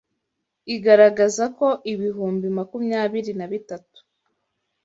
igaragaza 0.75 1.43
ko 1.57 1.67
ibihumbi 1.93 2.47
makumyabiri 2.57 3.31
na 3.39 3.45
bitatu 3.51 3.97